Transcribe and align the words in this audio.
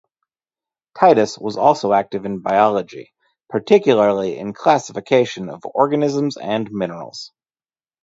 Titius 0.99 1.37
was 1.37 1.57
also 1.57 1.93
active 1.93 2.25
in 2.25 2.39
Biology, 2.39 3.13
particularly 3.49 4.35
in 4.35 4.51
classification 4.51 5.47
of 5.47 5.61
organisms 5.63 6.37
and 6.37 6.67
minerals. 6.71 7.31